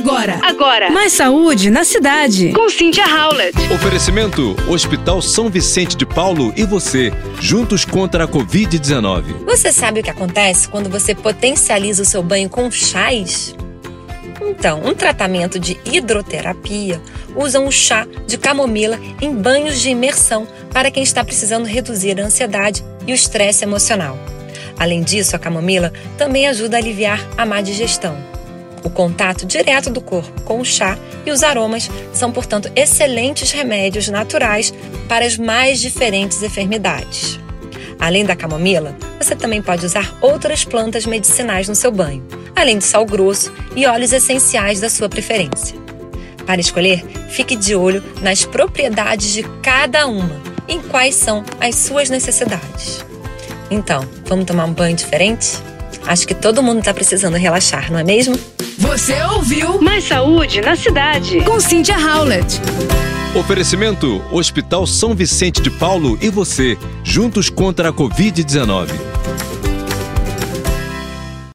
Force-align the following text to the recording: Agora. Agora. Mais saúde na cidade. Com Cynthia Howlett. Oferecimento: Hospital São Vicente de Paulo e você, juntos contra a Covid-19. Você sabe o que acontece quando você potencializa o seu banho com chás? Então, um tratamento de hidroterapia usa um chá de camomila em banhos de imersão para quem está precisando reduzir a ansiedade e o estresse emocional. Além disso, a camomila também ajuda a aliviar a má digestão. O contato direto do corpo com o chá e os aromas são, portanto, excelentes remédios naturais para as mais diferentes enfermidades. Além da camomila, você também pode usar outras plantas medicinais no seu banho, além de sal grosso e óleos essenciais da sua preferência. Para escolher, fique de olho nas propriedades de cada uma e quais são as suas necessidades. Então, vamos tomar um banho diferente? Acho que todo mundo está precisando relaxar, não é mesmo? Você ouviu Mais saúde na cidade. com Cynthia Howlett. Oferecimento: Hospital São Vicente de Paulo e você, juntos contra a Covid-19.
Agora. 0.00 0.40
Agora. 0.42 0.90
Mais 0.90 1.12
saúde 1.12 1.68
na 1.68 1.84
cidade. 1.84 2.52
Com 2.54 2.70
Cynthia 2.70 3.04
Howlett. 3.04 3.54
Oferecimento: 3.70 4.56
Hospital 4.66 5.20
São 5.20 5.50
Vicente 5.50 5.94
de 5.94 6.06
Paulo 6.06 6.54
e 6.56 6.64
você, 6.64 7.12
juntos 7.38 7.84
contra 7.84 8.24
a 8.24 8.26
Covid-19. 8.28 9.44
Você 9.44 9.70
sabe 9.70 10.00
o 10.00 10.02
que 10.02 10.08
acontece 10.08 10.68
quando 10.68 10.88
você 10.88 11.14
potencializa 11.14 12.02
o 12.02 12.06
seu 12.06 12.22
banho 12.22 12.48
com 12.48 12.70
chás? 12.70 13.54
Então, 14.40 14.80
um 14.82 14.94
tratamento 14.94 15.60
de 15.60 15.78
hidroterapia 15.84 16.98
usa 17.36 17.60
um 17.60 17.70
chá 17.70 18.06
de 18.26 18.38
camomila 18.38 18.98
em 19.20 19.34
banhos 19.34 19.82
de 19.82 19.90
imersão 19.90 20.48
para 20.72 20.90
quem 20.90 21.02
está 21.02 21.22
precisando 21.22 21.66
reduzir 21.66 22.18
a 22.18 22.24
ansiedade 22.24 22.82
e 23.06 23.12
o 23.12 23.14
estresse 23.14 23.64
emocional. 23.64 24.18
Além 24.78 25.02
disso, 25.02 25.36
a 25.36 25.38
camomila 25.38 25.92
também 26.16 26.48
ajuda 26.48 26.78
a 26.78 26.80
aliviar 26.80 27.20
a 27.36 27.44
má 27.44 27.60
digestão. 27.60 28.16
O 28.82 28.90
contato 28.90 29.44
direto 29.44 29.90
do 29.90 30.00
corpo 30.00 30.40
com 30.42 30.60
o 30.60 30.64
chá 30.64 30.98
e 31.26 31.30
os 31.30 31.42
aromas 31.42 31.90
são, 32.12 32.32
portanto, 32.32 32.70
excelentes 32.74 33.50
remédios 33.50 34.08
naturais 34.08 34.72
para 35.08 35.24
as 35.24 35.36
mais 35.36 35.80
diferentes 35.80 36.42
enfermidades. 36.42 37.38
Além 37.98 38.24
da 38.24 38.34
camomila, 38.34 38.96
você 39.20 39.36
também 39.36 39.60
pode 39.60 39.84
usar 39.84 40.16
outras 40.22 40.64
plantas 40.64 41.04
medicinais 41.04 41.68
no 41.68 41.74
seu 41.74 41.92
banho, 41.92 42.26
além 42.56 42.78
de 42.78 42.84
sal 42.84 43.04
grosso 43.04 43.52
e 43.76 43.86
óleos 43.86 44.12
essenciais 44.12 44.80
da 44.80 44.88
sua 44.88 45.08
preferência. 45.08 45.78
Para 46.46 46.60
escolher, 46.60 47.04
fique 47.28 47.54
de 47.54 47.76
olho 47.76 48.02
nas 48.22 48.44
propriedades 48.44 49.32
de 49.32 49.42
cada 49.62 50.06
uma 50.06 50.40
e 50.66 50.78
quais 50.78 51.14
são 51.14 51.44
as 51.60 51.76
suas 51.76 52.08
necessidades. 52.08 53.04
Então, 53.70 54.08
vamos 54.24 54.46
tomar 54.46 54.64
um 54.64 54.72
banho 54.72 54.96
diferente? 54.96 55.58
Acho 56.10 56.26
que 56.26 56.34
todo 56.34 56.60
mundo 56.60 56.80
está 56.80 56.92
precisando 56.92 57.36
relaxar, 57.36 57.92
não 57.92 58.00
é 58.00 58.02
mesmo? 58.02 58.36
Você 58.78 59.14
ouviu 59.32 59.80
Mais 59.80 60.02
saúde 60.02 60.60
na 60.60 60.74
cidade. 60.74 61.40
com 61.42 61.60
Cynthia 61.60 61.96
Howlett. 61.96 62.60
Oferecimento: 63.32 64.20
Hospital 64.32 64.88
São 64.88 65.14
Vicente 65.14 65.62
de 65.62 65.70
Paulo 65.70 66.18
e 66.20 66.28
você, 66.28 66.76
juntos 67.04 67.48
contra 67.48 67.90
a 67.90 67.92
Covid-19. 67.92 68.88